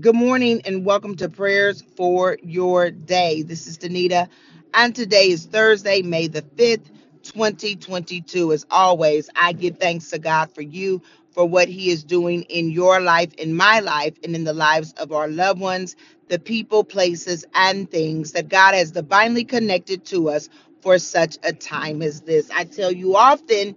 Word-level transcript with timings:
Good 0.00 0.14
morning 0.14 0.62
and 0.64 0.86
welcome 0.86 1.16
to 1.16 1.28
prayers 1.28 1.82
for 1.96 2.38
your 2.42 2.90
day. 2.90 3.42
This 3.42 3.66
is 3.66 3.76
Danita, 3.76 4.28
and 4.72 4.94
today 4.94 5.30
is 5.30 5.44
Thursday, 5.44 6.00
May 6.00 6.28
the 6.28 6.40
5th, 6.42 6.86
2022. 7.22 8.52
As 8.52 8.64
always, 8.70 9.28
I 9.36 9.52
give 9.52 9.78
thanks 9.78 10.08
to 10.10 10.18
God 10.18 10.54
for 10.54 10.62
you, 10.62 11.02
for 11.32 11.44
what 11.44 11.68
He 11.68 11.90
is 11.90 12.02
doing 12.04 12.42
in 12.44 12.70
your 12.70 13.00
life, 13.00 13.34
in 13.34 13.54
my 13.54 13.80
life, 13.80 14.14
and 14.24 14.34
in 14.34 14.44
the 14.44 14.54
lives 14.54 14.94
of 14.94 15.12
our 15.12 15.28
loved 15.28 15.60
ones, 15.60 15.96
the 16.28 16.38
people, 16.38 16.82
places, 16.82 17.44
and 17.54 17.90
things 17.90 18.32
that 18.32 18.48
God 18.48 18.74
has 18.74 18.92
divinely 18.92 19.44
connected 19.44 20.06
to 20.06 20.30
us 20.30 20.48
for 20.80 20.98
such 20.98 21.36
a 21.42 21.52
time 21.52 22.00
as 22.00 22.22
this. 22.22 22.48
I 22.50 22.64
tell 22.64 22.90
you 22.92 23.16
often 23.16 23.76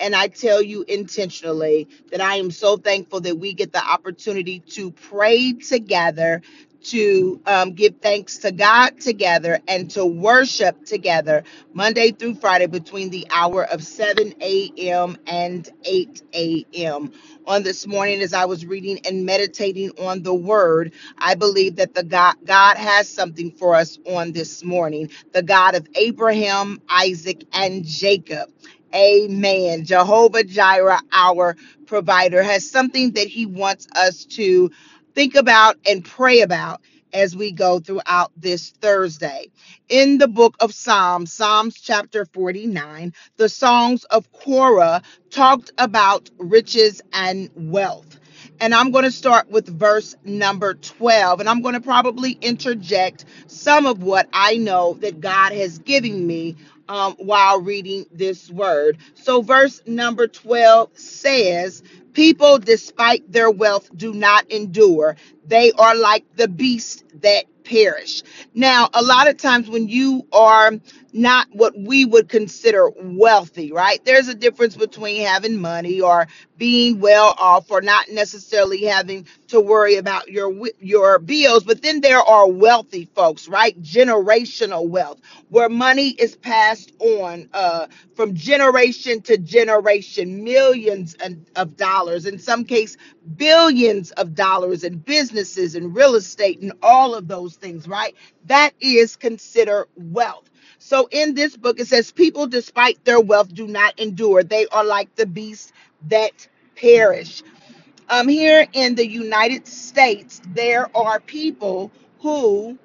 and 0.00 0.14
I 0.16 0.28
tell 0.28 0.62
you 0.62 0.84
intentionally 0.88 1.88
that 2.12 2.20
I 2.20 2.36
am 2.36 2.50
so 2.50 2.76
thankful 2.76 3.20
that 3.22 3.38
we 3.38 3.54
get 3.54 3.72
the 3.72 3.84
opportunity 3.84 4.60
to 4.60 4.90
pray 4.92 5.52
together, 5.54 6.42
to 6.84 7.40
um, 7.46 7.72
give 7.72 7.96
thanks 8.02 8.38
to 8.38 8.52
God 8.52 9.00
together, 9.00 9.60
and 9.68 9.90
to 9.92 10.06
worship 10.06 10.84
together 10.86 11.44
Monday 11.74 12.12
through 12.12 12.36
Friday 12.36 12.66
between 12.66 13.10
the 13.10 13.26
hour 13.30 13.64
of 13.66 13.84
7 13.84 14.34
a.m. 14.42 15.18
and 15.26 15.68
8 15.84 16.22
a.m. 16.34 17.12
On 17.46 17.62
this 17.64 17.86
morning, 17.86 18.20
as 18.22 18.34
I 18.34 18.46
was 18.46 18.66
reading 18.66 19.00
and 19.06 19.26
meditating 19.26 19.90
on 20.00 20.22
the 20.22 20.34
word, 20.34 20.92
I 21.18 21.34
believe 21.36 21.76
that 21.76 21.94
the 21.94 22.04
God, 22.04 22.36
God 22.44 22.76
has 22.78 23.08
something 23.08 23.52
for 23.52 23.74
us 23.74 23.98
on 24.06 24.32
this 24.32 24.64
morning. 24.64 25.10
The 25.32 25.42
God 25.42 25.74
of 25.76 25.88
Abraham, 25.96 26.80
Isaac, 26.88 27.44
and 27.52 27.84
Jacob. 27.84 28.50
Amen. 28.94 29.84
Jehovah 29.84 30.44
Jireh, 30.44 31.00
our 31.12 31.56
provider, 31.86 32.42
has 32.42 32.68
something 32.70 33.12
that 33.12 33.28
he 33.28 33.46
wants 33.46 33.86
us 33.96 34.24
to 34.26 34.70
think 35.14 35.34
about 35.34 35.76
and 35.88 36.04
pray 36.04 36.40
about 36.40 36.80
as 37.12 37.36
we 37.36 37.52
go 37.52 37.80
throughout 37.80 38.32
this 38.36 38.70
Thursday. 38.80 39.50
In 39.88 40.18
the 40.18 40.28
book 40.28 40.56
of 40.60 40.74
Psalms, 40.74 41.32
Psalms 41.32 41.80
chapter 41.80 42.24
49, 42.26 43.12
the 43.36 43.48
songs 43.48 44.04
of 44.04 44.30
Korah 44.32 45.02
talked 45.30 45.72
about 45.78 46.30
riches 46.38 47.02
and 47.12 47.50
wealth. 47.56 48.18
And 48.60 48.74
I'm 48.74 48.90
going 48.90 49.04
to 49.04 49.10
start 49.10 49.50
with 49.50 49.68
verse 49.68 50.16
number 50.24 50.74
12. 50.74 51.40
And 51.40 51.48
I'm 51.48 51.62
going 51.62 51.74
to 51.74 51.80
probably 51.80 52.32
interject 52.40 53.24
some 53.46 53.86
of 53.86 54.02
what 54.02 54.28
I 54.32 54.56
know 54.56 54.94
that 54.94 55.20
God 55.20 55.52
has 55.52 55.78
given 55.78 56.26
me 56.26 56.56
um, 56.88 57.14
while 57.18 57.60
reading 57.60 58.06
this 58.12 58.50
word. 58.50 58.98
So, 59.14 59.42
verse 59.42 59.82
number 59.86 60.26
12 60.26 60.98
says, 60.98 61.82
People, 62.12 62.58
despite 62.58 63.30
their 63.30 63.50
wealth, 63.50 63.90
do 63.96 64.12
not 64.12 64.50
endure. 64.50 65.16
They 65.46 65.72
are 65.72 65.94
like 65.94 66.24
the 66.36 66.48
beast 66.48 67.04
that 67.22 67.44
perish. 67.64 68.22
Now, 68.54 68.88
a 68.94 69.02
lot 69.02 69.28
of 69.28 69.36
times 69.36 69.68
when 69.68 69.88
you 69.88 70.26
are 70.32 70.72
not 71.12 71.48
what 71.52 71.74
we 71.78 72.04
would 72.04 72.28
consider 72.28 72.90
wealthy, 73.02 73.72
right? 73.72 74.04
There's 74.04 74.28
a 74.28 74.34
difference 74.34 74.76
between 74.76 75.26
having 75.26 75.58
money 75.60 76.00
or 76.00 76.28
being 76.58 77.00
well 77.00 77.34
off 77.38 77.70
or 77.70 77.80
not 77.82 78.10
necessarily 78.10 78.84
having 78.84 79.26
to 79.48 79.60
worry 79.60 79.96
about 79.96 80.28
your 80.30 80.52
your 80.80 81.18
bills, 81.20 81.64
but 81.64 81.82
then 81.82 82.00
there 82.02 82.20
are 82.22 82.48
wealthy 82.50 83.06
folks, 83.14 83.48
right? 83.48 83.80
Generational 83.82 84.88
wealth 84.88 85.18
where 85.50 85.70
money 85.70 86.10
is 86.10 86.36
passed 86.36 86.92
on 87.00 87.48
uh, 87.54 87.88
from 88.16 88.34
generation 88.34 89.22
to 89.22 89.38
generation, 89.38 90.44
millions 90.44 91.16
of 91.56 91.76
dollars, 91.76 92.26
in 92.26 92.38
some 92.38 92.64
case, 92.64 92.98
billions 93.36 94.10
of 94.12 94.34
dollars 94.34 94.84
in 94.84 94.98
businesses 94.98 95.76
and 95.76 95.94
real 95.96 96.16
estate 96.16 96.60
and 96.62 96.72
all 96.82 97.14
of 97.14 97.28
those 97.28 97.56
things, 97.56 97.88
right? 97.88 98.16
That 98.46 98.72
is 98.80 99.16
considered 99.16 99.86
wealth. 99.96 100.50
So 100.78 101.08
in 101.10 101.34
this 101.34 101.56
book, 101.56 101.80
it 101.80 101.88
says, 101.88 102.12
People, 102.12 102.46
despite 102.46 103.04
their 103.04 103.20
wealth, 103.20 103.54
do 103.54 103.66
not 103.66 103.98
endure. 103.98 104.42
They 104.42 104.66
are 104.68 104.84
like 104.84 105.14
the 105.16 105.26
beasts 105.26 105.72
that 106.08 106.48
perish. 106.76 107.42
Um, 108.10 108.28
here 108.28 108.66
in 108.72 108.94
the 108.94 109.06
United 109.06 109.66
States, 109.66 110.40
there 110.54 110.94
are 110.96 111.20
people 111.20 111.92
who 112.20 112.78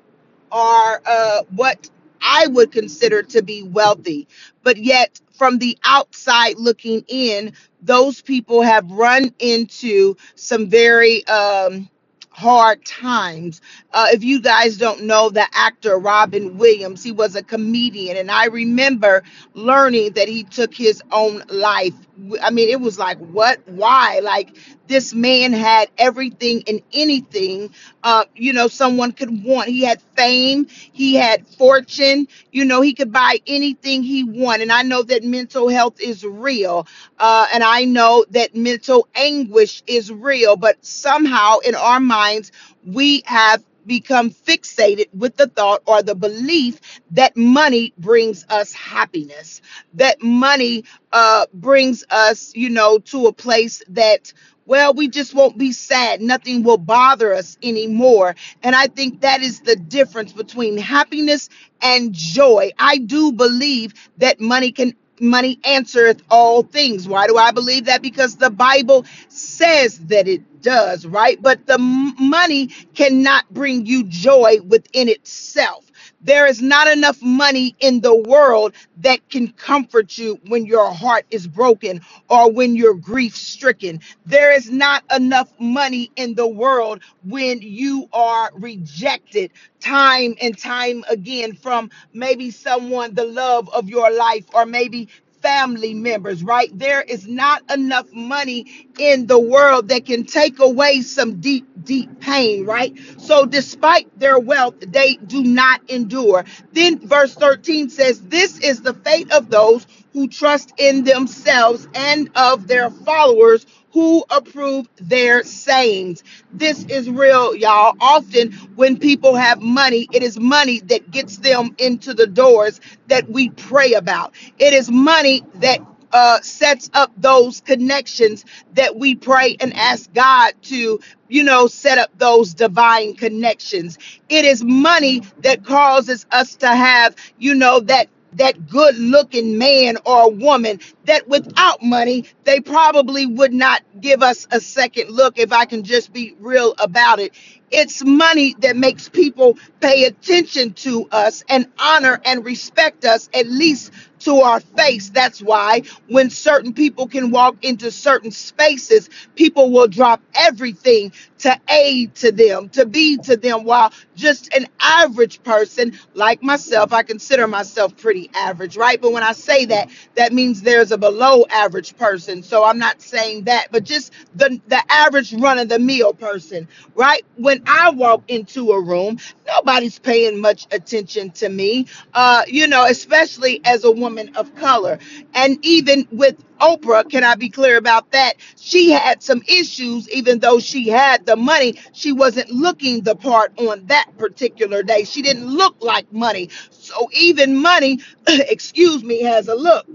are 0.51 1.01
uh, 1.05 1.43
what 1.55 1.89
I 2.21 2.47
would 2.47 2.71
consider 2.71 3.23
to 3.23 3.43
be 3.43 3.63
wealthy. 3.63 4.27
But 4.63 4.77
yet, 4.77 5.19
from 5.33 5.57
the 5.59 5.77
outside 5.83 6.57
looking 6.57 7.03
in, 7.07 7.53
those 7.81 8.21
people 8.21 8.61
have 8.61 8.89
run 8.91 9.33
into 9.39 10.15
some 10.35 10.69
very 10.69 11.25
um, 11.27 11.89
hard 12.33 12.85
times. 12.85 13.61
Uh, 13.93 14.07
if 14.11 14.23
you 14.23 14.41
guys 14.41 14.77
don't 14.77 15.03
know 15.03 15.29
the 15.29 15.47
actor 15.53 15.97
Robin 15.99 16.57
Williams, 16.57 17.03
he 17.03 17.13
was 17.13 17.35
a 17.35 17.43
comedian, 17.43 18.17
and 18.17 18.31
I 18.31 18.47
remember 18.47 19.23
learning 19.55 20.13
that 20.13 20.29
he 20.29 20.43
took 20.45 20.75
his 20.75 21.01
own 21.11 21.43
life. 21.49 21.95
I 22.43 22.51
mean, 22.51 22.69
it 22.69 22.81
was 22.81 22.99
like, 22.99 23.19
what? 23.19 23.61
Why? 23.67 24.19
Like, 24.23 24.57
this 24.87 25.13
man 25.13 25.53
had 25.53 25.89
everything 25.97 26.63
and 26.67 26.81
anything 26.93 27.69
uh, 28.03 28.25
you 28.35 28.53
know, 28.53 28.67
someone 28.67 29.11
could 29.11 29.43
want. 29.43 29.69
He 29.69 29.83
had 29.83 30.01
fame, 30.15 30.67
he 30.69 31.15
had 31.15 31.47
fortune, 31.47 32.27
you 32.51 32.65
know, 32.65 32.81
he 32.81 32.93
could 32.93 33.11
buy 33.11 33.39
anything 33.47 34.03
he 34.03 34.23
wanted. 34.23 34.63
And 34.63 34.71
I 34.71 34.83
know 34.83 35.03
that 35.03 35.23
mental 35.23 35.69
health 35.69 35.99
is 36.01 36.23
real, 36.25 36.87
uh, 37.19 37.47
and 37.53 37.63
I 37.63 37.85
know 37.85 38.25
that 38.31 38.55
mental 38.55 39.07
anguish 39.15 39.83
is 39.87 40.11
real, 40.11 40.55
but 40.55 40.83
somehow 40.85 41.59
in 41.59 41.75
our 41.75 41.99
minds, 41.99 42.51
we 42.85 43.23
have 43.25 43.63
become 43.85 44.29
fixated 44.31 45.07
with 45.13 45.35
the 45.37 45.47
thought 45.47 45.81
or 45.85 46.03
the 46.03 46.15
belief 46.15 46.79
that 47.11 47.35
money 47.35 47.93
brings 47.97 48.45
us 48.49 48.73
happiness, 48.73 49.61
that 49.95 50.21
money 50.21 50.85
uh, 51.11 51.45
brings 51.53 52.05
us, 52.09 52.53
you 52.55 52.69
know, 52.69 52.99
to 52.99 53.27
a 53.27 53.33
place 53.33 53.83
that 53.89 54.33
well, 54.65 54.93
we 54.93 55.09
just 55.09 55.33
won't 55.33 55.57
be 55.57 55.71
sad. 55.73 56.21
Nothing 56.21 56.63
will 56.63 56.77
bother 56.77 57.33
us 57.33 57.57
anymore. 57.63 58.35
And 58.63 58.75
I 58.75 58.87
think 58.87 59.21
that 59.21 59.41
is 59.41 59.61
the 59.61 59.75
difference 59.75 60.33
between 60.33 60.77
happiness 60.77 61.49
and 61.81 62.13
joy. 62.13 62.71
I 62.79 62.99
do 62.99 63.31
believe 63.33 63.93
that 64.17 64.39
money 64.39 64.71
can 64.71 64.95
money 65.21 65.59
answereth 65.65 66.21
all 66.29 66.63
things. 66.63 67.07
Why 67.07 67.27
do 67.27 67.37
I 67.37 67.51
believe 67.51 67.85
that? 67.85 68.01
Because 68.01 68.37
the 68.37 68.49
Bible 68.49 69.05
says 69.29 69.99
that 70.07 70.27
it 70.27 70.61
does, 70.61 71.05
right? 71.05 71.41
But 71.41 71.67
the 71.67 71.77
money 71.77 72.67
cannot 72.95 73.53
bring 73.53 73.85
you 73.85 74.03
joy 74.05 74.57
within 74.67 75.09
itself. 75.09 75.85
There 76.23 76.47
is 76.47 76.61
not 76.61 76.87
enough 76.87 77.21
money 77.21 77.75
in 77.79 78.01
the 78.01 78.15
world 78.15 78.73
that 78.99 79.29
can 79.29 79.49
comfort 79.53 80.17
you 80.17 80.39
when 80.47 80.65
your 80.65 80.91
heart 80.93 81.25
is 81.31 81.47
broken 81.47 82.01
or 82.29 82.51
when 82.51 82.75
you're 82.75 82.95
grief 82.95 83.35
stricken. 83.35 84.01
There 84.25 84.53
is 84.53 84.71
not 84.71 85.03
enough 85.15 85.53
money 85.59 86.11
in 86.17 86.35
the 86.35 86.47
world 86.47 87.01
when 87.25 87.61
you 87.61 88.09
are 88.13 88.51
rejected 88.55 89.51
time 89.81 90.35
and 90.41 90.57
time 90.57 91.05
again 91.09 91.55
from 91.55 91.89
maybe 92.13 92.51
someone, 92.51 93.15
the 93.15 93.25
love 93.25 93.69
of 93.69 93.89
your 93.89 94.11
life, 94.11 94.45
or 94.53 94.65
maybe 94.65 95.09
family 95.43 95.95
members, 95.95 96.43
right? 96.43 96.71
There 96.79 97.03
is 97.03 97.27
not 97.27 97.63
enough 97.71 98.11
money 98.13 98.89
in 98.99 99.27
the 99.27 99.39
world 99.39 99.89
that 99.89 100.07
can 100.07 100.25
take 100.25 100.59
away 100.59 101.03
some 101.03 101.41
deep, 101.41 101.67
deep 101.85 102.21
pain, 102.21 102.65
right? 102.65 102.97
So, 103.19 103.45
despite 103.47 104.19
their 104.19 104.39
wealth, 104.39 104.75
they 104.81 105.15
do 105.15 105.43
not 105.43 105.81
endure. 105.91 106.45
Then, 106.73 106.99
verse 107.07 107.35
13 107.35 107.89
says, 107.91 108.21
This 108.23 108.59
is 108.59 108.81
the 108.81 108.95
fate 108.95 109.31
of 109.33 109.51
those 109.51 109.87
who 110.13 110.29
trust 110.29 110.73
in 110.79 111.05
themselves 111.05 111.87
and 111.95 112.31
of 112.35 112.67
their 112.67 112.91
followers 112.91 113.67
who 113.93 114.25
approve 114.31 114.89
their 114.97 115.43
sayings. 115.43 116.23
This 116.53 116.85
is 116.85 117.09
real, 117.09 117.55
y'all. 117.55 117.95
Often, 118.01 118.53
when 118.75 118.97
people 118.97 119.35
have 119.35 119.61
money, 119.61 120.09
it 120.13 120.23
is 120.23 120.39
money 120.39 120.81
that 120.81 121.11
gets 121.11 121.37
them 121.37 121.75
into 121.79 122.13
the 122.13 122.27
doors 122.27 122.81
that 123.07 123.29
we 123.29 123.51
pray 123.51 123.93
about. 123.93 124.35
It 124.59 124.73
is 124.73 124.91
money 124.91 125.43
that 125.55 125.79
uh, 126.13 126.41
sets 126.41 126.89
up 126.93 127.11
those 127.17 127.61
connections 127.61 128.45
that 128.75 128.95
we 128.97 129.15
pray 129.15 129.57
and 129.61 129.73
ask 129.75 130.13
God 130.13 130.53
to, 130.63 130.99
you 131.29 131.43
know, 131.43 131.67
set 131.67 131.99
up 131.99 132.11
those 132.19 132.53
divine 132.53 133.15
connections. 133.15 133.99
It 134.29 134.45
is 134.45 134.63
money 134.63 135.23
that 135.41 135.65
causes 135.65 136.25
us 136.31 136.55
to 136.57 136.67
have, 136.69 137.15
you 137.39 137.55
know, 137.55 137.81
that 137.81 138.07
that 138.37 138.67
good 138.69 138.97
looking 138.97 139.57
man 139.57 139.97
or 140.05 140.31
woman 140.31 140.79
that 141.05 141.27
without 141.27 141.81
money 141.83 142.25
they 142.45 142.59
probably 142.59 143.25
would 143.25 143.53
not 143.53 143.81
give 144.01 144.23
us 144.23 144.47
a 144.51 144.59
second 144.59 145.09
look 145.09 145.39
if 145.39 145.51
i 145.53 145.65
can 145.65 145.83
just 145.83 146.13
be 146.13 146.35
real 146.39 146.73
about 146.79 147.19
it 147.19 147.33
It's 147.73 148.05
money 148.05 148.55
that 148.61 148.77
makes 148.77 149.09
people 149.09 149.57
pay 149.81 150.05
attention 150.05 150.73
to 150.75 151.07
us 151.11 151.43
and 151.49 151.67
honor 151.79 152.21
and 152.25 152.45
respect 152.45 153.05
us, 153.05 153.29
at 153.35 153.47
least 153.47 153.93
to 154.21 154.37
our 154.41 154.61
face. 154.61 155.09
That's 155.11 155.41
why 155.41 155.83
when 156.09 156.29
certain 156.29 156.73
people 156.73 157.07
can 157.07 157.31
walk 157.31 157.57
into 157.63 157.91
certain 157.91 158.31
spaces, 158.31 159.09
people 159.35 159.71
will 159.71 159.87
drop 159.87 160.21
everything 160.35 161.13
to 161.39 161.59
aid 161.69 162.15
to 162.15 162.31
them, 162.31 162.69
to 162.69 162.85
be 162.85 163.17
to 163.17 163.37
them, 163.37 163.65
while 163.65 163.93
just 164.15 164.53
an 164.55 164.67
average 164.79 165.43
person 165.43 165.97
like 166.15 166.41
myself, 166.43 166.93
I 166.93 167.03
consider 167.03 167.47
myself 167.47 167.97
pretty 167.97 168.29
average, 168.35 168.77
right? 168.77 169.01
But 169.01 169.13
when 169.13 169.23
I 169.23 169.33
say 169.33 169.65
that, 169.65 169.89
that 170.15 170.33
means 170.33 170.61
there's 170.61 170.91
a 170.91 170.97
below 170.97 171.45
average 171.51 171.97
person. 171.97 172.43
So 172.43 172.63
I'm 172.63 172.79
not 172.79 173.01
saying 173.01 173.45
that, 173.45 173.67
but 173.71 173.83
just 173.83 174.13
the, 174.35 174.61
the 174.67 174.81
average 174.89 175.33
run 175.33 175.59
of 175.59 175.69
the 175.69 175.79
meal 175.79 176.13
person, 176.13 176.67
right? 176.95 177.25
When 177.37 177.62
I 177.67 177.91
walk 177.91 178.23
into 178.29 178.71
a 178.71 178.81
room, 178.81 179.19
nobody's 179.47 179.99
paying 179.99 180.39
much 180.41 180.67
attention 180.71 181.31
to 181.31 181.49
me, 181.49 181.87
uh, 182.13 182.43
you 182.47 182.67
know, 182.67 182.85
especially 182.85 183.61
as 183.65 183.83
a 183.85 183.91
woman 183.91 184.35
of 184.35 184.53
color. 184.55 184.99
And 185.35 185.63
even 185.65 186.07
with 186.11 186.37
Oprah, 186.59 187.09
can 187.09 187.23
I 187.23 187.35
be 187.35 187.49
clear 187.49 187.77
about 187.77 188.11
that? 188.11 188.35
She 188.57 188.91
had 188.91 189.23
some 189.23 189.43
issues, 189.47 190.09
even 190.09 190.39
though 190.39 190.59
she 190.59 190.89
had 190.89 191.25
the 191.25 191.35
money, 191.35 191.79
she 191.93 192.13
wasn't 192.13 192.49
looking 192.51 193.01
the 193.01 193.15
part 193.15 193.53
on 193.59 193.85
that 193.87 194.07
particular 194.17 194.83
day. 194.83 195.03
She 195.05 195.21
didn't 195.21 195.47
look 195.47 195.75
like 195.81 196.11
money. 196.13 196.49
So 196.71 197.09
even 197.13 197.57
money, 197.61 197.99
excuse 198.27 199.03
me, 199.03 199.23
has 199.23 199.47
a 199.49 199.55
look. 199.55 199.87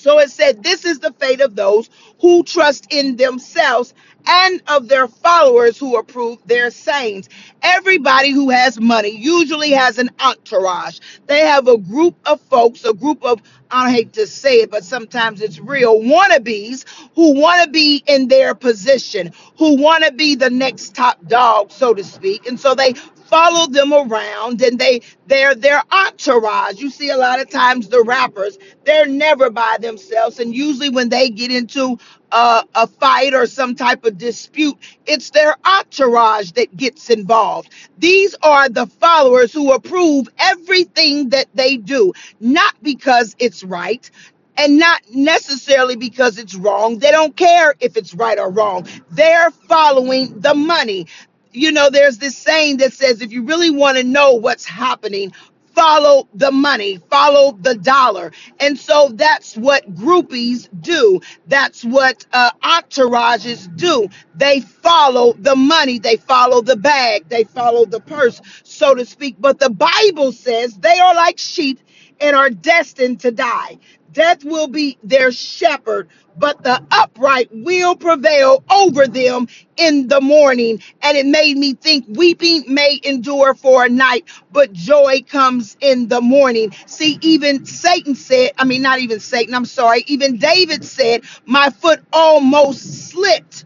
So 0.00 0.18
it 0.20 0.30
said, 0.30 0.62
This 0.64 0.84
is 0.86 1.00
the 1.00 1.12
fate 1.14 1.42
of 1.42 1.56
those 1.56 1.90
who 2.20 2.44
trust 2.44 2.88
in 2.92 3.16
themselves 3.16 3.94
and 4.26 4.62
of 4.68 4.88
their 4.88 5.08
followers 5.08 5.78
who 5.78 5.96
approve 5.98 6.38
their 6.46 6.70
sayings. 6.70 7.28
Everybody 7.62 8.30
who 8.32 8.50
has 8.50 8.80
money 8.80 9.10
usually 9.10 9.70
has 9.72 9.98
an 9.98 10.10
entourage. 10.20 11.00
They 11.26 11.40
have 11.40 11.68
a 11.68 11.78
group 11.78 12.16
of 12.26 12.40
folks, 12.42 12.84
a 12.84 12.94
group 12.94 13.24
of, 13.24 13.40
I 13.70 13.90
hate 13.90 14.12
to 14.14 14.26
say 14.26 14.56
it, 14.62 14.70
but 14.70 14.84
sometimes 14.84 15.40
it's 15.42 15.58
real 15.60 16.00
wannabes 16.00 16.84
who 17.16 17.40
want 17.40 17.64
to 17.64 17.70
be 17.70 18.02
in 18.06 18.28
their 18.28 18.54
position, 18.54 19.32
who 19.58 19.76
want 19.76 20.04
to 20.04 20.12
be 20.12 20.36
the 20.36 20.50
next 20.50 20.94
top 20.94 21.26
dog, 21.26 21.72
so 21.72 21.94
to 21.94 22.04
speak. 22.04 22.46
And 22.46 22.60
so 22.60 22.74
they 22.74 22.94
follow 23.30 23.68
them 23.68 23.94
around 23.94 24.62
and 24.62 24.78
they 24.78 25.02
they're 25.28 25.56
their 25.56 25.82
entourage. 25.92 26.80
You 26.80 26.90
see 26.90 27.10
a 27.10 27.18
lot 27.18 27.40
of 27.40 27.50
times 27.50 27.88
the 27.88 28.02
rappers, 28.04 28.58
they're 28.84 29.06
never 29.06 29.50
by 29.50 29.78
themselves. 29.80 30.40
And 30.40 30.54
usually 30.54 30.90
when 30.90 31.10
they 31.10 31.30
get 31.30 31.52
into 31.52 31.98
a, 32.32 32.64
a 32.76 32.88
fight 32.88 33.34
or 33.34 33.46
some 33.46 33.76
type 33.76 34.04
of 34.06 34.18
dispute, 34.18 34.78
it's 35.06 35.30
their 35.30 35.56
entourage 35.66 36.52
that 36.52 36.76
gets 36.76 37.10
involved. 37.10 37.70
These 37.98 38.36
are 38.42 38.68
the 38.68 38.86
followers 38.86 39.52
who 39.52 39.72
approve 39.72 40.28
everything 40.38 41.30
that 41.30 41.48
they 41.54 41.78
do, 41.78 42.12
not 42.40 42.74
because 42.82 43.36
it's 43.40 43.64
right, 43.64 44.10
and 44.58 44.78
not 44.78 45.02
necessarily 45.14 45.96
because 45.96 46.38
it's 46.38 46.54
wrong. 46.56 46.98
They 46.98 47.12
don't 47.12 47.36
care 47.36 47.74
if 47.80 47.96
it's 47.96 48.14
right 48.14 48.38
or 48.38 48.50
wrong. 48.50 48.86
They're 49.12 49.50
following 49.52 50.40
the 50.40 50.54
money. 50.54 51.08
You 51.52 51.72
know, 51.72 51.90
there's 51.90 52.18
this 52.18 52.36
saying 52.36 52.78
that 52.78 52.92
says 52.92 53.22
if 53.22 53.32
you 53.32 53.44
really 53.44 53.70
want 53.70 53.98
to 53.98 54.04
know 54.04 54.34
what's 54.34 54.64
happening, 54.64 55.32
follow 55.74 56.28
the 56.34 56.52
money, 56.52 56.98
follow 57.10 57.52
the 57.52 57.74
dollar. 57.76 58.32
And 58.60 58.78
so 58.78 59.10
that's 59.14 59.56
what 59.56 59.94
groupies 59.94 60.68
do. 60.80 61.20
That's 61.46 61.84
what 61.84 62.26
uh, 62.32 62.50
entourages 62.62 63.74
do. 63.76 64.08
They 64.34 64.60
follow 64.60 65.32
the 65.34 65.56
money, 65.56 65.98
they 65.98 66.16
follow 66.16 66.62
the 66.62 66.76
bag, 66.76 67.28
they 67.28 67.44
follow 67.44 67.84
the 67.84 68.00
purse, 68.00 68.40
so 68.64 68.94
to 68.94 69.06
speak. 69.06 69.36
But 69.38 69.58
the 69.58 69.70
Bible 69.70 70.32
says 70.32 70.76
they 70.76 70.98
are 70.98 71.14
like 71.14 71.38
sheep 71.38 71.80
and 72.20 72.36
are 72.36 72.50
destined 72.50 73.20
to 73.20 73.32
die. 73.32 73.78
Death 74.12 74.44
will 74.44 74.68
be 74.68 74.98
their 75.04 75.32
shepherd, 75.32 76.08
but 76.38 76.62
the 76.64 76.82
upright 76.90 77.48
will 77.52 77.96
prevail 77.96 78.64
over 78.70 79.06
them 79.06 79.48
in 79.76 80.08
the 80.08 80.20
morning. 80.20 80.82
And 81.02 81.16
it 81.16 81.26
made 81.26 81.56
me 81.58 81.74
think 81.74 82.06
weeping 82.08 82.64
may 82.68 83.00
endure 83.04 83.54
for 83.54 83.84
a 83.86 83.90
night, 83.90 84.28
but 84.52 84.72
joy 84.72 85.22
comes 85.28 85.76
in 85.80 86.08
the 86.08 86.20
morning. 86.20 86.72
See, 86.86 87.18
even 87.22 87.66
Satan 87.66 88.14
said, 88.14 88.52
I 88.58 88.64
mean, 88.64 88.82
not 88.82 89.00
even 89.00 89.20
Satan, 89.20 89.54
I'm 89.54 89.66
sorry, 89.66 90.04
even 90.08 90.38
David 90.38 90.84
said, 90.84 91.24
My 91.46 91.70
foot 91.70 92.00
almost 92.12 93.10
slipped 93.10 93.64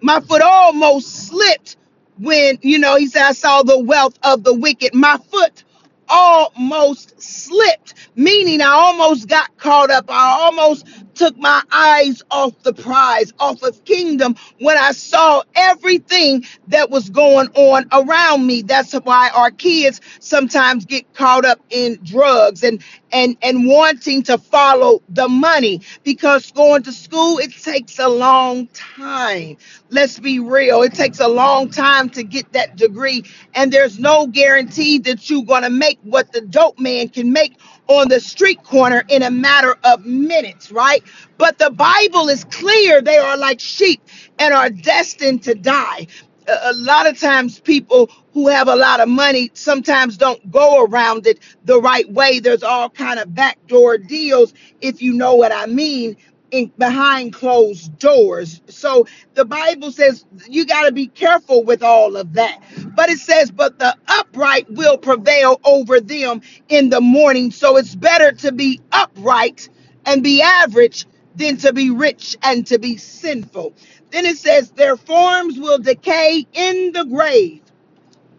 my 0.00 0.20
foot 0.20 0.42
almost 0.42 1.28
slipped 1.28 1.76
when, 2.18 2.58
you 2.62 2.78
know, 2.78 2.96
he 2.96 3.08
said, 3.08 3.22
I 3.24 3.32
saw 3.32 3.62
the 3.62 3.78
wealth 3.78 4.18
of 4.22 4.44
the 4.44 4.54
wicked. 4.54 4.94
My 4.94 5.18
foot 5.30 5.64
almost 6.12 7.22
slipped, 7.22 7.94
meaning 8.16 8.62
I 8.62 8.68
almost 8.70 9.28
got 9.28 9.56
caught 9.58 9.90
up. 9.90 10.06
I 10.10 10.42
almost 10.44 10.86
took 11.22 11.38
my 11.38 11.62
eyes 11.70 12.22
off 12.32 12.60
the 12.64 12.72
prize, 12.72 13.32
off 13.38 13.62
of 13.62 13.84
kingdom, 13.84 14.34
when 14.58 14.76
I 14.76 14.92
saw 14.92 15.42
everything 15.54 16.44
that 16.68 16.90
was 16.90 17.10
going 17.10 17.48
on 17.54 17.86
around 17.92 18.46
me. 18.46 18.62
That's 18.62 18.92
why 18.92 19.30
our 19.34 19.52
kids 19.52 20.00
sometimes 20.18 20.84
get 20.84 21.14
caught 21.14 21.44
up 21.44 21.60
in 21.70 22.00
drugs 22.02 22.64
and 22.64 22.82
and 23.12 23.36
and 23.42 23.68
wanting 23.68 24.24
to 24.24 24.38
follow 24.38 25.02
the 25.10 25.28
money 25.28 25.82
because 26.02 26.50
going 26.52 26.82
to 26.82 26.92
school 26.92 27.38
it 27.38 27.52
takes 27.52 28.00
a 28.00 28.08
long 28.08 28.66
time. 28.68 29.58
Let's 29.90 30.18
be 30.18 30.40
real. 30.40 30.82
It 30.82 30.94
takes 30.94 31.20
a 31.20 31.28
long 31.28 31.70
time 31.70 32.10
to 32.10 32.24
get 32.24 32.52
that 32.54 32.76
degree 32.76 33.24
and 33.54 33.72
there's 33.72 34.00
no 34.00 34.26
guarantee 34.26 34.98
that 35.00 35.30
you're 35.30 35.44
to 35.62 35.70
make 35.70 36.00
what 36.02 36.32
the 36.32 36.40
dope 36.40 36.80
man 36.80 37.08
can 37.10 37.32
make 37.32 37.56
on 37.88 38.08
the 38.08 38.20
street 38.20 38.62
corner 38.64 39.04
in 39.08 39.22
a 39.22 39.30
matter 39.30 39.76
of 39.84 40.06
minutes, 40.06 40.72
right? 40.72 41.02
But 41.38 41.58
the 41.58 41.70
Bible 41.70 42.28
is 42.28 42.44
clear 42.44 43.02
they 43.02 43.18
are 43.18 43.36
like 43.36 43.60
sheep 43.60 44.02
and 44.38 44.54
are 44.54 44.70
destined 44.70 45.42
to 45.44 45.54
die. 45.54 46.06
A 46.48 46.72
lot 46.74 47.06
of 47.06 47.18
times, 47.20 47.60
people 47.60 48.10
who 48.32 48.48
have 48.48 48.68
a 48.68 48.76
lot 48.76 49.00
of 49.00 49.08
money 49.08 49.50
sometimes 49.54 50.16
don't 50.16 50.50
go 50.50 50.84
around 50.84 51.26
it 51.26 51.40
the 51.64 51.80
right 51.80 52.10
way. 52.10 52.40
There's 52.40 52.62
all 52.64 52.90
kind 52.90 53.20
of 53.20 53.34
backdoor 53.34 53.98
deals, 53.98 54.54
if 54.80 55.02
you 55.02 55.14
know 55.14 55.34
what 55.36 55.52
I 55.52 55.66
mean, 55.66 56.16
in 56.52 56.72
behind 56.78 57.34
closed 57.34 57.98
doors. 57.98 58.62
So 58.68 59.06
the 59.34 59.46
Bible 59.46 59.92
says 59.92 60.26
you 60.48 60.66
got 60.66 60.86
to 60.86 60.92
be 60.92 61.08
careful 61.08 61.64
with 61.64 61.82
all 61.84 62.16
of 62.16 62.34
that. 62.34 62.62
But 62.96 63.10
it 63.10 63.20
says, 63.20 63.52
but 63.52 63.80
the 63.80 63.96
upright 64.08 64.70
will 64.70 64.98
prevail 64.98 65.60
over 65.64 66.00
them 66.00 66.42
in 66.70 66.90
the 66.90 67.02
morning. 67.02 67.52
So 67.52 67.78
it's 67.78 67.96
better 67.96 68.32
to 68.34 68.52
be 68.52 68.80
upright 68.92 69.70
and 70.06 70.24
be 70.24 70.42
average 70.42 71.06
than 71.36 71.58
to 71.58 71.74
be 71.74 71.90
rich 71.90 72.36
and 72.42 72.66
to 72.68 72.78
be 72.80 72.98
sinful. 72.98 73.74
Then 74.12 74.26
it 74.26 74.38
says, 74.38 74.72
their 74.72 74.96
forms 74.96 75.58
will 75.58 75.78
decay 75.80 76.46
in 76.54 76.92
the 76.92 77.04
grave 77.06 77.62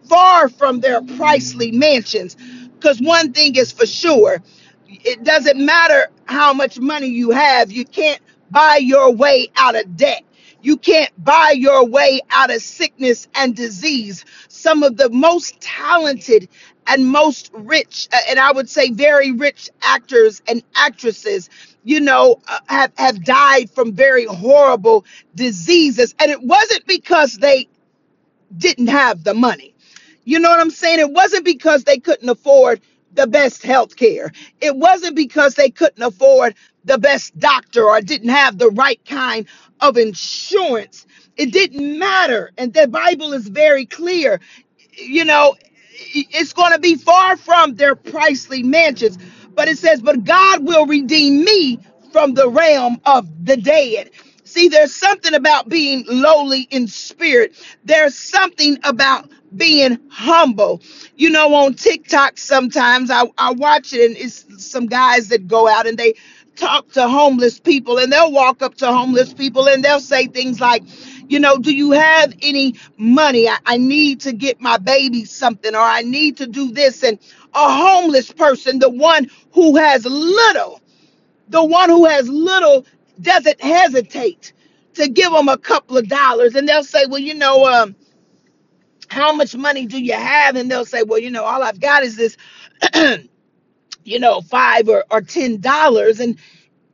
far 0.08 0.48
from 0.48 0.80
their 0.80 1.02
pricely 1.02 1.72
mansions. 1.72 2.36
Because 2.74 3.00
one 3.00 3.32
thing 3.32 3.56
is 3.56 3.72
for 3.72 3.86
sure, 3.86 4.42
it 4.88 5.24
doesn't 5.24 5.64
matter 5.64 6.08
how 6.26 6.52
much 6.52 6.78
money 6.78 7.08
you 7.08 7.30
have, 7.30 7.70
you 7.70 7.84
can't 7.84 8.20
buy 8.50 8.78
your 8.80 9.12
way 9.12 9.48
out 9.56 9.76
of 9.76 9.96
debt. 9.96 10.22
You 10.62 10.78
can't 10.78 11.10
buy 11.22 11.54
your 11.56 11.86
way 11.86 12.20
out 12.30 12.50
of 12.50 12.62
sickness 12.62 13.28
and 13.34 13.54
disease. 13.54 14.24
Some 14.48 14.82
of 14.82 14.96
the 14.96 15.10
most 15.10 15.60
talented 15.60 16.48
and 16.86 17.06
most 17.06 17.50
rich, 17.52 18.08
uh, 18.12 18.18
and 18.30 18.38
I 18.38 18.50
would 18.52 18.70
say 18.70 18.90
very 18.90 19.30
rich 19.32 19.68
actors 19.82 20.40
and 20.48 20.62
actresses, 20.74 21.50
you 21.84 22.00
know, 22.00 22.40
uh, 22.48 22.60
have, 22.66 22.92
have 22.96 23.24
died 23.24 23.70
from 23.70 23.92
very 23.92 24.24
horrible 24.24 25.04
diseases. 25.34 26.14
And 26.18 26.30
it 26.30 26.42
wasn't 26.42 26.86
because 26.86 27.36
they 27.36 27.68
didn't 28.56 28.88
have 28.88 29.22
the 29.24 29.34
money. 29.34 29.74
You 30.24 30.38
know 30.38 30.48
what 30.48 30.60
I'm 30.60 30.70
saying? 30.70 31.00
It 31.00 31.10
wasn't 31.12 31.44
because 31.44 31.84
they 31.84 31.98
couldn't 31.98 32.28
afford 32.28 32.80
the 33.14 33.26
best 33.26 33.62
health 33.62 33.96
care. 33.96 34.32
It 34.60 34.76
wasn't 34.76 35.16
because 35.16 35.54
they 35.54 35.70
couldn't 35.70 36.02
afford 36.02 36.54
the 36.84 36.98
best 36.98 37.38
doctor 37.38 37.84
or 37.84 38.00
didn't 38.02 38.30
have 38.30 38.58
the 38.58 38.70
right 38.70 39.04
kind 39.06 39.46
of 39.80 39.96
insurance. 39.98 41.06
It 41.36 41.52
didn't 41.52 41.98
matter. 41.98 42.52
And 42.58 42.74
the 42.74 42.88
Bible 42.88 43.32
is 43.34 43.48
very 43.48 43.86
clear. 43.86 44.40
You 44.92 45.24
know, 45.24 45.56
it's 46.14 46.52
going 46.52 46.72
to 46.72 46.78
be 46.80 46.96
far 46.96 47.36
from 47.36 47.76
their 47.76 47.96
pricely 47.96 48.64
mansions. 48.64 49.18
But 49.54 49.68
it 49.68 49.78
says, 49.78 50.02
but 50.02 50.24
God 50.24 50.66
will 50.66 50.86
redeem 50.86 51.44
me 51.44 51.80
from 52.12 52.34
the 52.34 52.48
realm 52.50 53.00
of 53.06 53.28
the 53.46 53.56
dead. 53.56 54.10
See, 54.44 54.68
there's 54.68 54.94
something 54.94 55.34
about 55.34 55.68
being 55.68 56.04
lowly 56.08 56.62
in 56.70 56.88
spirit. 56.88 57.56
There's 57.84 58.16
something 58.16 58.78
about 58.84 59.30
being 59.56 59.98
humble. 60.10 60.82
You 61.16 61.30
know, 61.30 61.54
on 61.54 61.74
TikTok, 61.74 62.38
sometimes 62.38 63.10
I, 63.10 63.24
I 63.38 63.52
watch 63.52 63.92
it 63.92 64.10
and 64.10 64.16
it's 64.16 64.44
some 64.64 64.86
guys 64.86 65.28
that 65.28 65.46
go 65.48 65.68
out 65.68 65.86
and 65.86 65.98
they 65.98 66.14
talk 66.56 66.90
to 66.92 67.08
homeless 67.08 67.58
people 67.58 67.98
and 67.98 68.12
they'll 68.12 68.32
walk 68.32 68.62
up 68.62 68.74
to 68.76 68.86
homeless 68.86 69.34
people 69.34 69.68
and 69.68 69.84
they'll 69.84 70.00
say 70.00 70.26
things 70.26 70.60
like, 70.60 70.82
You 71.28 71.40
know, 71.40 71.58
do 71.58 71.74
you 71.74 71.92
have 71.92 72.34
any 72.42 72.76
money? 72.96 73.48
I, 73.48 73.58
I 73.66 73.76
need 73.78 74.20
to 74.22 74.32
get 74.32 74.60
my 74.60 74.78
baby 74.78 75.24
something, 75.24 75.74
or 75.74 75.80
I 75.80 76.02
need 76.02 76.36
to 76.38 76.46
do 76.46 76.72
this. 76.72 77.02
And 77.02 77.18
a 77.54 77.72
homeless 77.72 78.32
person, 78.32 78.78
the 78.78 78.90
one 78.90 79.30
who 79.52 79.76
has 79.76 80.04
little, 80.04 80.80
the 81.48 81.64
one 81.64 81.88
who 81.90 82.06
has 82.06 82.28
little 82.28 82.86
doesn't 83.20 83.60
hesitate 83.60 84.52
to 84.94 85.08
give 85.08 85.32
them 85.32 85.48
a 85.48 85.58
couple 85.58 85.96
of 85.96 86.08
dollars. 86.08 86.54
And 86.54 86.68
they'll 86.68 86.84
say, 86.84 87.06
well, 87.06 87.20
you 87.20 87.34
know, 87.34 87.66
um, 87.66 87.96
how 89.08 89.32
much 89.34 89.56
money 89.56 89.86
do 89.86 90.00
you 90.02 90.14
have? 90.14 90.56
And 90.56 90.70
they'll 90.70 90.86
say, 90.86 91.02
well, 91.04 91.18
you 91.20 91.30
know, 91.30 91.44
all 91.44 91.62
I've 91.62 91.80
got 91.80 92.04
is 92.04 92.16
this, 92.16 92.36
you 94.04 94.20
know, 94.20 94.40
five 94.42 94.88
or, 94.88 95.04
or 95.10 95.22
ten 95.22 95.60
dollars. 95.60 96.20
And 96.20 96.36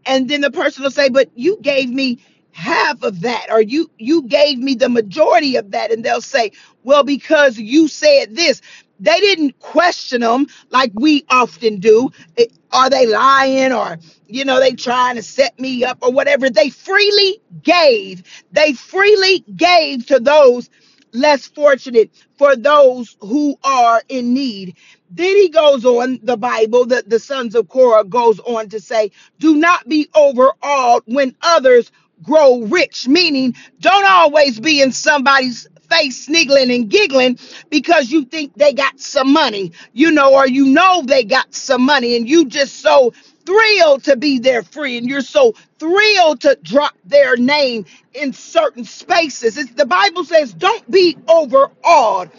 and 0.07 0.29
then 0.29 0.41
the 0.41 0.51
person 0.51 0.83
will 0.83 0.91
say 0.91 1.09
but 1.09 1.31
you 1.35 1.59
gave 1.63 1.91
me 1.91 2.19
half 2.53 3.03
of 3.03 3.21
that 3.23 3.47
or 3.51 3.63
you 3.63 3.91
you 3.99 4.23
gave 4.25 4.59
me 4.59 4.75
the 4.75 4.89
majority 4.89 5.57
of 5.57 5.71
that. 5.73 5.93
And 5.93 6.05
they'll 6.05 6.21
say 6.21 6.53
well 6.85 7.05
because 7.05 7.59
you 7.59 7.89
said 7.89 8.35
this. 8.37 8.61
They 9.01 9.19
didn't 9.19 9.59
question 9.59 10.21
them 10.21 10.47
like 10.71 10.93
we 10.95 11.25
often 11.31 11.81
do. 11.81 12.11
It- 12.37 12.53
are 12.75 12.89
they 12.89 13.07
lying 13.07 13.71
or 13.71 13.99
you 14.29 14.47
know 14.47 14.59
they 14.59 14.73
trying 14.73 15.17
to 15.17 15.23
set 15.23 15.59
me 15.61 15.85
up 15.85 15.99
or 16.03 16.11
whatever. 16.11 16.49
They 16.49 16.71
freely 16.71 17.41
gave. 17.63 18.23
They 18.53 18.73
freely 18.73 19.41
gave 19.57 20.07
to 20.07 20.19
those 20.21 20.71
less 21.13 21.47
fortunate 21.47 22.11
for 22.39 22.57
those 22.57 23.17
who 23.21 23.57
are 23.65 24.03
in 24.09 24.35
need. 24.35 24.77
Then 25.11 25.37
he 25.37 25.49
goes 25.49 25.85
on, 25.85 26.21
the 26.23 26.37
Bible, 26.37 26.87
the, 26.87 27.05
the 27.07 27.19
sons 27.19 27.55
of 27.55 27.69
Korah 27.69 28.05
goes 28.05 28.41
on 28.41 28.69
to 28.71 28.81
say, 28.81 29.11
do 29.39 29.57
not 29.57 29.89
be 29.89 30.09
overawed 30.15 31.03
when 31.07 31.35
others 31.43 31.93
grow 32.23 32.63
rich, 32.63 33.09
meaning 33.09 33.55
don't 33.81 34.07
always 34.07 34.61
be 34.61 34.83
in 34.83 34.93
somebody's 34.93 35.67
face 35.91 36.27
sniggling 36.27 36.71
and 36.71 36.89
giggling 36.91 37.39
because 37.71 38.11
you 38.11 38.25
think 38.25 38.55
they 38.55 38.73
got 38.73 39.01
some 39.01 39.33
money, 39.33 39.73
you 39.93 40.11
know, 40.13 40.35
or 40.35 40.47
you 40.47 40.67
know 40.67 41.03
they 41.05 41.25
got 41.25 41.55
some 41.55 41.83
money 41.83 42.17
and 42.17 42.29
you 42.29 42.47
just 42.47 42.81
so 42.81 43.13
thrilled 43.47 44.05
to 44.05 44.17
be 44.17 44.39
their 44.39 44.63
friend. 44.63 45.09
You're 45.09 45.23
so 45.23 45.55
thrilled 45.79 46.43
to 46.43 46.59
drop 46.63 46.95
their 47.05 47.37
name 47.37 47.87
in 48.15 48.33
certain 48.33 48.85
spaces. 48.85 49.59
It's, 49.59 49.73
the 49.73 49.87
Bible 49.87 50.25
says, 50.25 50.55
don't 50.55 50.91
be 50.91 51.17
overawed 51.29 52.31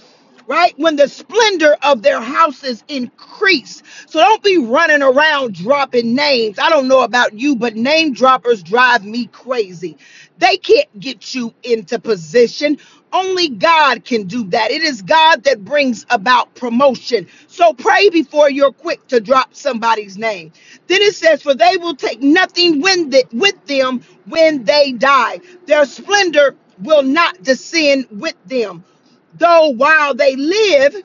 right? 0.48 0.74
When 0.78 0.98
the 0.98 1.08
splendor 1.08 1.78
of 1.84 2.02
their 2.04 2.22
houses 2.22 2.84
increase. 2.88 3.84
So 4.08 4.20
don't 4.20 4.44
be 4.44 4.58
running 4.60 5.02
around 5.02 5.56
dropping 5.56 6.16
names. 6.16 6.60
I 6.60 6.70
don't 6.70 6.88
know 6.90 7.02
about 7.02 7.34
you, 7.34 7.56
but 7.56 7.76
name 7.76 8.14
droppers 8.14 8.64
drive 8.64 9.06
me 9.06 9.28
crazy. 9.28 9.98
They 10.40 10.58
can't 10.58 11.00
get 11.00 11.36
you 11.36 11.54
into 11.64 12.00
position. 12.00 12.80
Only 13.14 13.50
God 13.50 14.06
can 14.06 14.26
do 14.28 14.46
that. 14.52 14.72
It 14.72 14.84
is 14.84 15.02
God 15.02 15.44
that 15.46 15.66
brings 15.66 16.06
about 16.12 16.56
promotion. 16.56 17.28
So 17.48 17.74
pray 17.74 18.10
before 18.10 18.50
you're 18.52 18.74
quick 18.74 19.08
to 19.10 19.20
drop 19.22 19.56
somebody's 19.56 20.18
name. 20.18 20.54
Then 20.88 21.02
it 21.02 21.16
says, 21.16 21.42
For 21.44 21.56
they 21.56 21.78
will 21.78 21.96
take 21.96 22.22
nothing 22.22 22.82
with 22.82 23.12
the- 23.12 23.26
with 23.34 23.66
them 23.68 24.02
when 24.28 24.64
they 24.66 24.94
die. 24.94 25.42
Their 25.68 25.86
splendor 25.86 26.56
will 26.84 27.04
not 27.04 27.44
descend 27.44 28.08
with 28.12 28.36
them 28.48 28.84
though 29.40 29.70
while 29.70 30.16
they 30.16 30.36
live, 30.36 30.96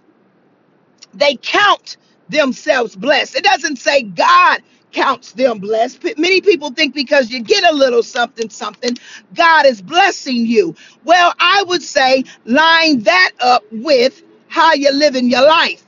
they 1.14 1.36
count 1.36 1.98
themselves 2.28 2.96
blessed. 2.96 3.36
It 3.36 3.44
doesn't 3.44 3.78
say 3.78 4.04
God 4.04 4.62
counts 4.97 5.33
them 5.35 5.61
blessed. 5.61 6.03
Many 6.19 6.41
people 6.41 6.71
think 6.73 6.95
because 6.95 7.31
you 7.31 7.43
get 7.43 7.65
a 7.71 7.76
little 7.76 8.03
something, 8.03 8.50
something, 8.50 8.97
God 9.35 9.67
is 9.67 9.83
blessing 9.83 10.47
you. 10.47 10.75
Well, 11.05 11.35
I 11.38 11.65
would 11.69 11.83
say 11.83 12.25
line 12.47 13.00
that 13.03 13.33
up 13.41 13.65
with 13.73 14.25
how 14.49 14.75
you're 14.75 14.95
living 14.95 15.31
your 15.31 15.47
life. 15.47 15.85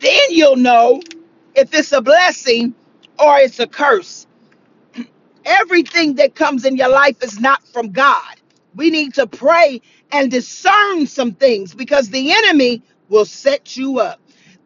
Then 0.00 0.22
you'll 0.30 0.56
know 0.56 1.02
if 1.56 1.74
it's 1.74 1.92
a 1.92 2.02
blessing 2.02 2.74
or 3.18 3.38
it's 3.40 3.60
a 3.60 3.66
curse. 3.66 4.26
Everything 5.44 6.16
that 6.16 6.34
comes 6.36 6.64
in 6.66 6.76
your 6.76 6.90
life 6.90 7.22
is 7.24 7.40
not 7.40 7.66
from 7.68 7.90
God. 7.92 8.36
We 8.76 8.90
need 8.90 9.14
to 9.14 9.26
pray 9.26 9.82
and 10.12 10.30
discern 10.30 11.06
some 11.06 11.32
things 11.32 11.74
because 11.74 12.10
the 12.10 12.32
enemy 12.32 12.82
will 13.08 13.26
set 13.26 13.76
you 13.76 14.00
up. 14.00 14.20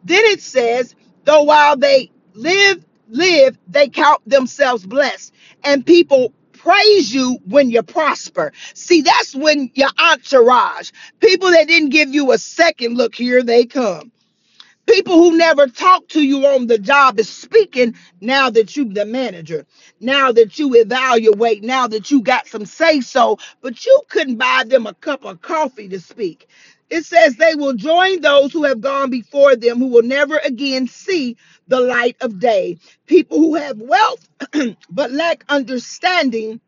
Then 0.05 0.23
it 0.25 0.41
says, 0.41 0.95
though 1.25 1.43
while 1.43 1.77
they 1.77 2.11
live, 2.35 2.85
live, 3.09 3.57
they 3.69 3.89
count 3.89 4.27
themselves 4.29 4.85
blessed. 4.87 5.33
And 5.65 5.85
people 5.85 6.33
praise 6.53 7.13
you 7.13 7.39
when 7.45 7.71
you 7.71 7.83
prosper. 7.83 8.53
See, 8.75 9.01
that's 9.03 9.35
when 9.35 9.71
your 9.75 9.89
entourage, 9.99 10.91
people 11.21 11.51
that 11.51 11.67
didn't 11.67 11.89
give 11.89 12.09
you 12.13 12.33
a 12.33 12.39
second 12.39 12.97
look, 12.97 13.15
here 13.15 13.43
they 13.43 13.65
come. 13.65 14.11
People 14.87 15.15
who 15.15 15.37
never 15.37 15.67
talked 15.67 16.11
to 16.11 16.21
you 16.21 16.45
on 16.45 16.67
the 16.67 16.77
job 16.77 17.17
is 17.19 17.29
speaking 17.29 17.95
now 18.21 18.49
that 18.49 18.75
you 18.75 18.85
the 18.85 19.05
manager, 19.05 19.65
now 20.01 20.31
that 20.33 20.59
you 20.59 20.75
evaluate, 20.75 21.63
now 21.63 21.87
that 21.87 22.11
you 22.11 22.21
got 22.21 22.47
some 22.47 22.65
say 22.65 23.01
so, 23.01 23.37
but 23.61 23.85
you 23.85 24.01
couldn't 24.09 24.35
buy 24.37 24.63
them 24.67 24.85
a 24.87 24.93
cup 24.95 25.23
of 25.25 25.41
coffee 25.41 25.87
to 25.89 25.99
speak. 26.01 26.49
It 26.89 27.05
says 27.05 27.35
they 27.35 27.55
will 27.55 27.73
join 27.73 28.21
those 28.21 28.53
who 28.53 28.63
have 28.63 28.81
gone 28.81 29.09
before 29.09 29.55
them, 29.55 29.79
who 29.79 29.87
will 29.87 30.03
never 30.03 30.37
again 30.39 30.87
see 30.87 31.37
the 31.67 31.79
light 31.81 32.17
of 32.21 32.39
day. 32.39 32.77
People 33.07 33.39
who 33.39 33.55
have 33.55 33.77
wealth 33.79 34.27
but 34.91 35.11
lack 35.11 35.45
understanding 35.49 36.61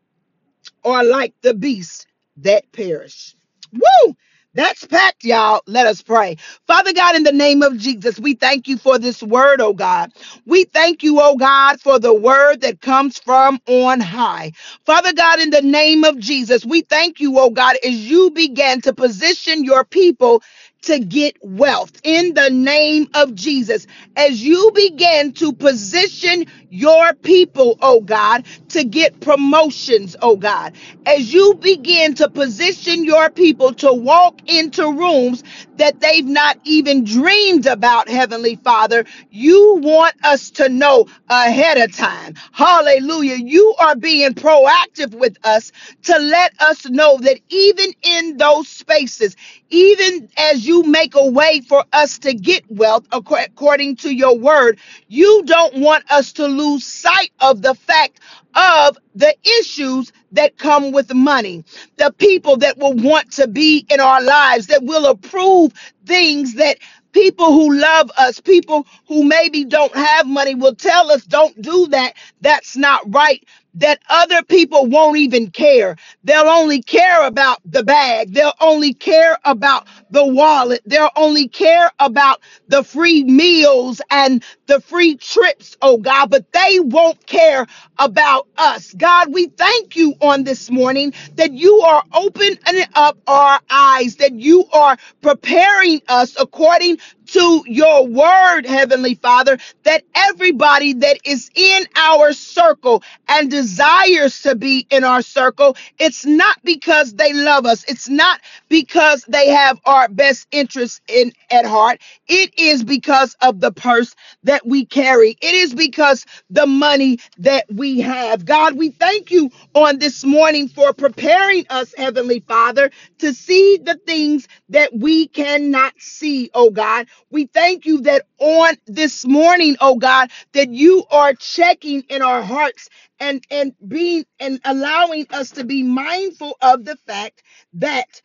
are 0.84 1.04
like 1.04 1.34
the 1.42 1.54
beasts 1.54 2.06
that 2.38 2.70
perish. 2.72 3.34
Woo! 3.72 4.16
That's 4.58 4.86
packed, 4.86 5.24
y'all. 5.24 5.62
Let 5.66 5.86
us 5.88 6.02
pray. 6.02 6.36
Father 6.68 6.92
God, 6.92 7.16
in 7.16 7.24
the 7.24 7.32
name 7.32 7.62
of 7.62 7.78
Jesus, 7.78 8.20
we 8.20 8.34
thank 8.34 8.68
you 8.68 8.78
for 8.78 9.00
this 9.00 9.24
word, 9.24 9.62
oh 9.62 9.74
God. 9.74 10.12
We 10.46 10.66
thank 10.66 11.04
you, 11.04 11.20
oh 11.22 11.38
God, 11.38 11.80
for 11.80 12.00
the 12.00 12.14
word 12.14 12.62
that 12.62 12.82
comes 12.82 13.18
from 13.18 13.60
on 13.68 14.00
high. 14.02 14.52
Father 14.86 15.14
God, 15.14 15.40
in 15.40 15.50
the 15.52 15.62
name 15.62 16.04
of 16.04 16.18
Jesus, 16.20 16.66
we 16.66 16.82
thank 16.82 17.20
you, 17.20 17.38
oh 17.40 17.50
God, 17.50 17.76
as 17.86 17.94
you 18.10 18.30
began 18.32 18.82
to 18.82 18.94
position 18.94 19.64
your 19.64 19.84
people 19.86 20.42
to 20.88 21.00
get 21.00 21.38
wealth 21.42 21.92
in 22.04 22.34
the 22.34 22.50
name 22.50 23.08
of 23.14 23.34
Jesus. 23.36 23.86
As 24.16 24.44
you 24.44 24.72
begin 24.74 25.32
to 25.34 25.54
position 25.54 26.46
your 26.70 27.14
people, 27.14 27.78
oh 27.82 28.02
God, 28.02 28.46
to 28.70 28.84
get 28.84 29.20
promotions, 29.20 30.16
oh 30.22 30.36
God. 30.36 30.74
As 31.06 31.32
you 31.34 31.54
begin 31.56 32.14
to 32.16 32.30
position 32.30 33.04
your 33.04 33.30
people 33.30 33.74
to 33.76 33.92
walk 33.94 34.40
into 34.46 34.84
rooms 34.92 35.44
that 35.78 36.00
they've 36.00 36.26
not 36.26 36.58
even 36.64 37.04
dreamed 37.04 37.66
about, 37.66 38.08
Heavenly 38.08 38.56
Father, 38.56 39.06
you 39.30 39.76
want 39.82 40.14
us 40.24 40.50
to 40.52 40.68
know 40.70 41.06
ahead 41.30 41.78
of 41.78 41.96
time. 41.96 42.34
Hallelujah. 42.52 43.36
You 43.36 43.74
are 43.80 43.96
being 43.96 44.32
proactive 44.34 45.14
with 45.18 45.38
us 45.44 45.72
to 46.04 46.18
let 46.18 46.52
us 46.60 46.88
know 46.88 47.18
that 47.18 47.40
even 47.50 47.92
in 48.02 48.38
those 48.38 48.68
spaces, 48.68 49.36
even 49.70 50.28
as 50.36 50.66
you 50.66 50.82
make 50.84 51.14
a 51.14 51.26
way 51.26 51.60
for 51.60 51.84
us 51.92 52.18
to 52.20 52.34
get 52.34 52.64
wealth 52.70 53.06
according 53.12 53.96
to 53.96 54.14
your 54.14 54.38
word, 54.38 54.78
you 55.08 55.42
don't 55.44 55.76
want 55.76 56.10
us 56.10 56.32
to 56.34 56.46
lose 56.46 56.86
sight 56.86 57.30
of 57.40 57.62
the 57.62 57.74
fact 57.74 58.20
of 58.54 58.98
the 59.14 59.34
issues 59.60 60.12
that 60.32 60.58
come 60.58 60.92
with 60.92 61.12
money. 61.14 61.64
The 61.96 62.12
people 62.18 62.56
that 62.58 62.78
will 62.78 62.94
want 62.94 63.32
to 63.32 63.48
be 63.48 63.86
in 63.90 64.00
our 64.00 64.22
lives, 64.22 64.68
that 64.68 64.82
will 64.82 65.06
approve 65.06 65.72
things 66.06 66.54
that 66.54 66.78
people 67.12 67.52
who 67.52 67.74
love 67.78 68.10
us, 68.16 68.40
people 68.40 68.86
who 69.06 69.24
maybe 69.24 69.64
don't 69.64 69.94
have 69.94 70.26
money 70.26 70.54
will 70.54 70.74
tell 70.74 71.10
us, 71.10 71.24
don't 71.24 71.60
do 71.60 71.86
that. 71.88 72.14
That's 72.40 72.76
not 72.76 73.02
right 73.12 73.44
that 73.78 74.00
other 74.10 74.42
people 74.44 74.86
won't 74.86 75.18
even 75.18 75.50
care. 75.50 75.96
They'll 76.24 76.48
only 76.48 76.82
care 76.82 77.26
about 77.26 77.60
the 77.66 77.84
bag. 77.84 78.34
They'll 78.34 78.54
only 78.60 78.94
care 78.94 79.38
about 79.44 79.88
the 80.10 80.26
wallet. 80.26 80.82
They'll 80.86 81.10
only 81.16 81.48
care 81.48 81.90
about 82.00 82.40
the 82.68 82.84
free 82.84 83.24
meals 83.24 84.02
and 84.10 84.44
the 84.66 84.80
free 84.80 85.16
trips, 85.16 85.76
oh 85.82 85.98
God, 85.98 86.30
but 86.30 86.52
they 86.52 86.80
won't 86.80 87.26
care 87.26 87.66
about 87.98 88.48
us. 88.58 88.94
God, 88.94 89.32
we 89.32 89.48
thank 89.48 89.96
you 89.96 90.14
on 90.22 90.44
this 90.44 90.70
morning 90.70 91.14
that 91.36 91.52
you 91.52 91.80
are 91.82 92.04
opening 92.14 92.58
up 92.94 93.18
our 93.28 93.60
eyes, 93.70 94.16
that 94.16 94.34
you 94.34 94.66
are 94.72 94.96
preparing 95.22 96.02
us 96.08 96.36
according 96.40 96.98
to 97.26 97.64
your 97.66 98.06
word, 98.06 98.66
Heavenly 98.66 99.14
Father, 99.16 99.58
that 99.84 100.04
everybody 100.14 100.94
that 100.94 101.18
is 101.24 101.50
in 101.54 101.86
our 101.96 102.32
circle 102.32 103.02
and 103.28 103.50
desires 103.50 103.67
desires 103.70 104.42
to 104.42 104.56
be 104.56 104.86
in 104.90 105.04
our 105.04 105.22
circle, 105.22 105.76
it's 105.98 106.26
not 106.26 106.58
because 106.64 107.14
they 107.14 107.32
love 107.32 107.66
us. 107.66 107.84
It's 107.88 108.08
not 108.08 108.40
because 108.68 109.24
they 109.28 109.48
have 109.50 109.80
our 109.86 110.08
best 110.08 110.48
interests 110.52 111.00
in 111.08 111.32
at 111.50 111.66
heart. 111.66 112.00
It 112.28 112.58
is 112.58 112.84
because 112.84 113.36
of 113.42 113.60
the 113.60 113.72
purse 113.72 114.14
that 114.44 114.66
we 114.66 114.86
carry. 114.86 115.36
It 115.42 115.54
is 115.54 115.74
because 115.74 116.26
the 116.50 116.66
money 116.66 117.18
that 117.38 117.66
we 117.72 118.00
have. 118.00 118.44
God, 118.44 118.76
we 118.76 118.90
thank 118.90 119.30
you 119.30 119.50
on 119.74 119.98
this 119.98 120.24
morning 120.24 120.68
for 120.68 120.92
preparing 120.92 121.66
us, 121.70 121.94
Heavenly 121.96 122.40
Father, 122.40 122.90
to 123.18 123.34
see 123.34 123.78
the 123.82 123.96
things 124.06 124.48
that 124.70 124.90
we 124.94 125.28
cannot 125.28 125.94
see, 125.98 126.50
oh 126.54 126.70
God. 126.70 127.08
We 127.30 127.46
thank 127.46 127.86
you 127.86 128.02
that 128.02 128.24
on 128.38 128.76
this 128.86 129.26
morning, 129.26 129.76
oh 129.80 129.96
God, 129.96 130.30
that 130.54 130.70
you 130.70 131.04
are 131.10 131.34
checking 131.34 132.02
in 132.08 132.22
our 132.22 132.42
hearts 132.42 132.88
and 133.20 133.44
and 133.50 133.74
being 133.86 134.24
and 134.40 134.60
allowing 134.64 135.26
us 135.30 135.52
to 135.52 135.64
be 135.64 135.82
mindful 135.82 136.56
of 136.62 136.84
the 136.84 136.96
fact 137.06 137.42
that 137.74 138.22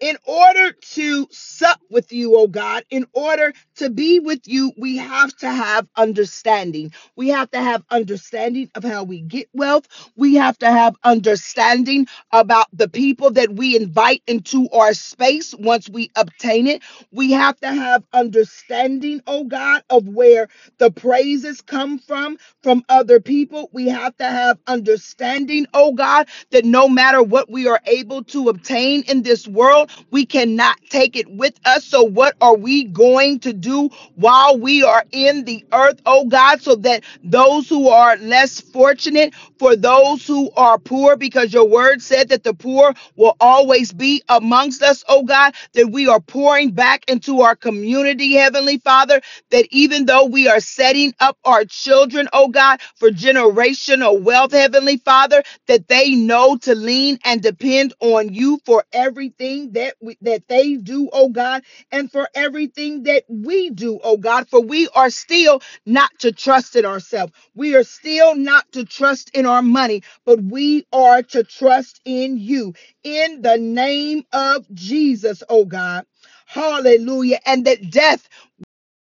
in 0.00 0.16
order 0.26 0.72
to 0.72 1.28
sup 1.32 1.80
with 1.90 2.12
you, 2.12 2.36
oh 2.36 2.48
God, 2.48 2.84
in 2.90 3.06
order 3.14 3.52
to 3.76 3.90
be 3.90 4.20
with 4.20 4.42
you, 4.46 4.72
we 4.78 4.98
have 4.98 5.36
to 5.38 5.50
have 5.50 5.88
understanding. 5.96 6.92
We 7.16 7.30
have 7.30 7.50
to 7.52 7.60
have 7.60 7.84
understanding 7.90 8.70
of 8.76 8.84
how 8.84 9.04
we 9.04 9.22
get 9.22 9.48
wealth. 9.54 9.88
We 10.16 10.36
have 10.36 10.58
to 10.60 10.70
have 10.70 10.96
understanding 11.04 12.06
about 12.32 12.68
the 12.72 12.88
people 12.88 13.32
that 13.32 13.54
we 13.54 13.76
invite 13.76 14.22
into 14.28 14.68
our 14.72 14.94
space 14.94 15.54
once 15.58 15.90
we 15.90 16.10
obtain 16.16 16.68
it. 16.68 16.82
We 17.12 17.32
have 17.32 17.60
to 17.60 17.68
have 17.72 18.04
understanding, 18.12 19.22
oh 19.26 19.44
God, 19.44 19.82
of 19.90 20.08
where 20.08 20.48
the 20.78 20.90
praises 20.92 21.62
come 21.62 21.98
from 21.98 22.38
from 22.62 22.84
other 22.88 23.20
people. 23.20 23.70
We 23.72 23.88
have 23.88 24.16
to 24.18 24.26
have 24.26 24.58
understanding, 24.66 25.66
oh 25.74 25.92
God, 25.94 26.28
that 26.50 26.64
no 26.64 26.88
matter 26.88 27.22
what 27.22 27.50
we 27.50 27.68
are 27.68 27.80
able 27.86 28.24
to 28.24 28.48
obtain 28.50 29.02
in 29.08 29.22
this 29.22 29.48
world, 29.92 30.06
we 30.10 30.26
cannot 30.26 30.78
take 30.90 31.16
it 31.16 31.28
with 31.30 31.54
us. 31.66 31.84
So, 31.84 32.02
what 32.04 32.36
are 32.40 32.56
we 32.56 32.84
going 32.84 33.40
to 33.40 33.52
do 33.52 33.90
while 34.16 34.58
we 34.58 34.82
are 34.84 35.04
in 35.12 35.44
the 35.44 35.64
earth, 35.72 36.00
oh 36.06 36.26
God, 36.26 36.62
so 36.62 36.76
that 36.76 37.04
those 37.24 37.68
who 37.68 37.88
are 37.88 38.16
less 38.18 38.60
fortunate, 38.60 39.34
for 39.58 39.76
those 39.76 40.26
who 40.26 40.50
are 40.56 40.78
poor, 40.78 41.16
because 41.16 41.52
your 41.52 41.68
word 41.68 42.02
said 42.02 42.28
that 42.30 42.44
the 42.44 42.54
poor 42.54 42.94
will 43.16 43.36
always 43.40 43.92
be 43.92 44.22
amongst 44.28 44.82
us, 44.82 45.04
oh 45.08 45.24
God, 45.24 45.54
that 45.74 45.88
we 45.90 46.08
are 46.08 46.20
pouring 46.20 46.72
back 46.72 47.04
into 47.10 47.42
our 47.42 47.56
community, 47.56 48.34
Heavenly 48.34 48.78
Father, 48.78 49.20
that 49.50 49.66
even 49.70 50.06
though 50.06 50.26
we 50.26 50.48
are 50.48 50.60
setting 50.60 51.14
up 51.20 51.38
our 51.44 51.64
children, 51.66 52.28
oh 52.32 52.48
God, 52.48 52.80
for 52.96 53.10
generational 53.10 54.20
wealth, 54.22 54.52
Heavenly 54.52 54.98
Father, 54.98 55.42
that 55.68 55.88
they 55.88 56.12
know 56.14 56.56
to 56.58 56.74
lean 56.76 57.18
and 57.24 57.42
depend 57.42 57.94
on 58.00 58.34
you 58.34 58.60
for 58.66 58.84
everything 58.92 59.72
that 59.74 59.96
we, 60.02 60.18
that 60.22 60.48
they 60.48 60.76
do, 60.76 61.10
oh 61.12 61.30
God, 61.30 61.64
and 61.92 62.12
for 62.12 62.28
everything 62.34 63.04
that 63.04 63.24
we 63.28 63.70
do, 63.70 64.00
oh 64.04 64.18
God, 64.18 64.48
for 64.48 64.60
we 64.62 64.88
are 64.94 65.10
still 65.10 65.62
not 65.86 66.10
to 66.20 66.32
trust 66.32 66.76
in 66.76 66.86
ourselves. 66.86 67.32
We 67.54 67.76
are 67.76 67.84
still 67.84 68.36
not 68.36 68.70
to 68.72 68.84
trust 68.84 69.30
in 69.34 69.46
our 69.46 69.62
money, 69.62 70.02
but 70.26 70.42
we 70.42 70.86
are 70.92 71.22
to 71.24 71.44
trust 71.44 72.00
in 72.06 72.38
you 72.38 72.74
in 73.04 73.42
the 73.42 73.58
name 73.58 74.24
of 74.32 74.66
Jesus, 74.74 75.42
oh 75.48 75.64
God. 75.66 76.06
Hallelujah. 76.46 77.40
And 77.46 77.66
that 77.66 77.90
death 77.90 78.28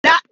not 0.05 0.23